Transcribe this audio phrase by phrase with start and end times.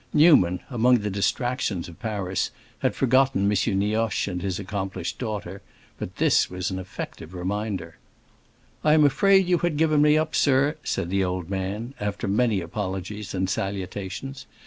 [0.15, 3.51] Newman, among the distractions of Paris, had forgotten M.
[3.77, 5.61] Nioche and his accomplished daughter;
[5.99, 7.97] but this was an effective reminder.
[8.83, 12.61] "I am afraid you had given me up, sir," said the old man, after many
[12.61, 14.47] apologies and salutations.